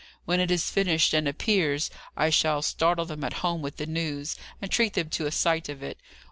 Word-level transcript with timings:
When 0.25 0.39
it 0.39 0.49
is 0.49 0.71
finished 0.71 1.13
and 1.13 1.27
appears, 1.27 1.91
I 2.17 2.31
shall 2.31 2.63
startle 2.63 3.05
them 3.05 3.23
at 3.23 3.33
home 3.45 3.61
with 3.61 3.77
the 3.77 3.85
news, 3.85 4.35
and 4.59 4.71
treat 4.71 4.93
them 4.95 5.11
to 5.11 5.27
a 5.27 5.31
sight 5.31 5.69
of 5.69 5.83
it. 5.83 5.99